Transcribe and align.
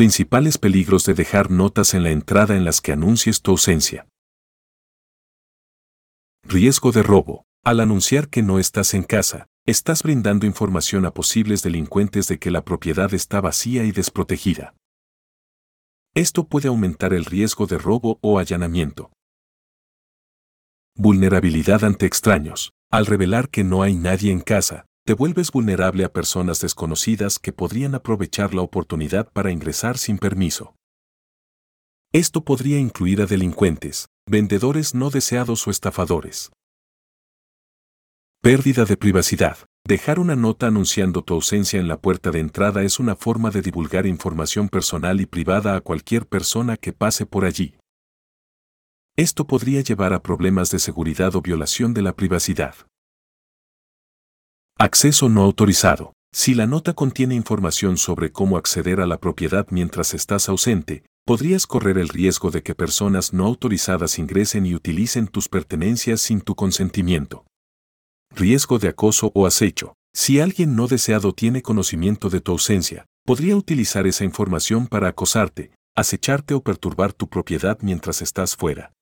Principales 0.00 0.56
peligros 0.56 1.04
de 1.04 1.12
dejar 1.12 1.50
notas 1.50 1.92
en 1.92 2.04
la 2.04 2.10
entrada 2.10 2.56
en 2.56 2.64
las 2.64 2.80
que 2.80 2.92
anuncies 2.92 3.42
tu 3.42 3.50
ausencia. 3.50 4.08
Riesgo 6.42 6.90
de 6.90 7.02
robo. 7.02 7.44
Al 7.66 7.80
anunciar 7.80 8.30
que 8.30 8.42
no 8.42 8.58
estás 8.58 8.94
en 8.94 9.02
casa, 9.02 9.46
estás 9.66 10.02
brindando 10.02 10.46
información 10.46 11.04
a 11.04 11.10
posibles 11.10 11.62
delincuentes 11.62 12.28
de 12.28 12.38
que 12.38 12.50
la 12.50 12.64
propiedad 12.64 13.12
está 13.12 13.42
vacía 13.42 13.84
y 13.84 13.92
desprotegida. 13.92 14.74
Esto 16.14 16.48
puede 16.48 16.68
aumentar 16.68 17.12
el 17.12 17.26
riesgo 17.26 17.66
de 17.66 17.76
robo 17.76 18.18
o 18.22 18.38
allanamiento. 18.38 19.12
Vulnerabilidad 20.96 21.84
ante 21.84 22.06
extraños. 22.06 22.72
Al 22.90 23.04
revelar 23.04 23.50
que 23.50 23.64
no 23.64 23.82
hay 23.82 23.96
nadie 23.96 24.32
en 24.32 24.40
casa, 24.40 24.86
te 25.04 25.14
vuelves 25.14 25.50
vulnerable 25.50 26.04
a 26.04 26.12
personas 26.12 26.60
desconocidas 26.60 27.38
que 27.38 27.52
podrían 27.52 27.94
aprovechar 27.94 28.54
la 28.54 28.62
oportunidad 28.62 29.32
para 29.32 29.50
ingresar 29.50 29.98
sin 29.98 30.18
permiso. 30.18 30.74
Esto 32.12 32.44
podría 32.44 32.78
incluir 32.78 33.22
a 33.22 33.26
delincuentes, 33.26 34.08
vendedores 34.28 34.94
no 34.94 35.10
deseados 35.10 35.66
o 35.66 35.70
estafadores. 35.70 36.50
Pérdida 38.42 38.84
de 38.84 38.96
privacidad. 38.96 39.58
Dejar 39.86 40.18
una 40.18 40.36
nota 40.36 40.66
anunciando 40.66 41.22
tu 41.22 41.34
ausencia 41.34 41.78
en 41.80 41.88
la 41.88 42.00
puerta 42.00 42.30
de 42.30 42.40
entrada 42.40 42.82
es 42.82 42.98
una 42.98 43.16
forma 43.16 43.50
de 43.50 43.62
divulgar 43.62 44.06
información 44.06 44.68
personal 44.68 45.20
y 45.20 45.26
privada 45.26 45.76
a 45.76 45.80
cualquier 45.80 46.26
persona 46.26 46.76
que 46.76 46.92
pase 46.92 47.26
por 47.26 47.44
allí. 47.44 47.76
Esto 49.16 49.46
podría 49.46 49.82
llevar 49.82 50.12
a 50.12 50.22
problemas 50.22 50.70
de 50.70 50.78
seguridad 50.78 51.34
o 51.36 51.42
violación 51.42 51.94
de 51.94 52.02
la 52.02 52.14
privacidad. 52.14 52.74
Acceso 54.82 55.28
no 55.28 55.42
autorizado. 55.42 56.14
Si 56.32 56.54
la 56.54 56.66
nota 56.66 56.94
contiene 56.94 57.34
información 57.34 57.98
sobre 57.98 58.32
cómo 58.32 58.56
acceder 58.56 59.02
a 59.02 59.06
la 59.06 59.18
propiedad 59.18 59.66
mientras 59.68 60.14
estás 60.14 60.48
ausente, 60.48 61.04
podrías 61.26 61.66
correr 61.66 61.98
el 61.98 62.08
riesgo 62.08 62.50
de 62.50 62.62
que 62.62 62.74
personas 62.74 63.34
no 63.34 63.44
autorizadas 63.44 64.18
ingresen 64.18 64.64
y 64.64 64.74
utilicen 64.74 65.28
tus 65.28 65.50
pertenencias 65.50 66.22
sin 66.22 66.40
tu 66.40 66.54
consentimiento. 66.54 67.44
Riesgo 68.34 68.78
de 68.78 68.88
acoso 68.88 69.30
o 69.34 69.46
acecho. 69.46 69.92
Si 70.14 70.40
alguien 70.40 70.74
no 70.74 70.86
deseado 70.86 71.34
tiene 71.34 71.60
conocimiento 71.60 72.30
de 72.30 72.40
tu 72.40 72.52
ausencia, 72.52 73.04
podría 73.26 73.56
utilizar 73.56 74.06
esa 74.06 74.24
información 74.24 74.86
para 74.86 75.08
acosarte, 75.08 75.72
acecharte 75.94 76.54
o 76.54 76.62
perturbar 76.62 77.12
tu 77.12 77.28
propiedad 77.28 77.76
mientras 77.82 78.22
estás 78.22 78.56
fuera. 78.56 78.92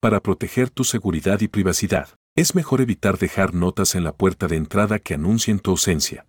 Para 0.00 0.22
proteger 0.22 0.70
tu 0.70 0.84
seguridad 0.84 1.40
y 1.40 1.48
privacidad, 1.48 2.10
es 2.38 2.54
mejor 2.54 2.80
evitar 2.80 3.18
dejar 3.18 3.52
notas 3.52 3.96
en 3.96 4.04
la 4.04 4.12
puerta 4.12 4.46
de 4.46 4.54
entrada 4.54 5.00
que 5.00 5.14
anuncien 5.14 5.58
tu 5.58 5.72
ausencia. 5.72 6.28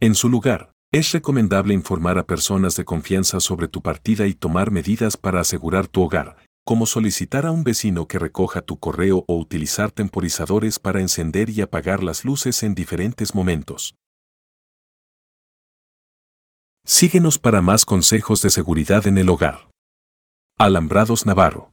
En 0.00 0.14
su 0.14 0.30
lugar, 0.30 0.72
es 0.90 1.12
recomendable 1.12 1.74
informar 1.74 2.16
a 2.16 2.26
personas 2.26 2.74
de 2.76 2.86
confianza 2.86 3.40
sobre 3.40 3.68
tu 3.68 3.82
partida 3.82 4.26
y 4.26 4.32
tomar 4.32 4.70
medidas 4.70 5.18
para 5.18 5.40
asegurar 5.40 5.88
tu 5.88 6.00
hogar, 6.02 6.38
como 6.64 6.86
solicitar 6.86 7.44
a 7.44 7.50
un 7.50 7.64
vecino 7.64 8.08
que 8.08 8.18
recoja 8.18 8.62
tu 8.62 8.78
correo 8.78 9.26
o 9.28 9.36
utilizar 9.36 9.90
temporizadores 9.90 10.78
para 10.78 11.02
encender 11.02 11.50
y 11.50 11.60
apagar 11.60 12.02
las 12.02 12.24
luces 12.24 12.62
en 12.62 12.74
diferentes 12.74 13.34
momentos. 13.34 13.94
Síguenos 16.86 17.38
para 17.38 17.60
más 17.60 17.84
consejos 17.84 18.40
de 18.40 18.48
seguridad 18.48 19.06
en 19.06 19.18
el 19.18 19.28
hogar. 19.28 19.68
Alambrados 20.58 21.26
Navarro 21.26 21.72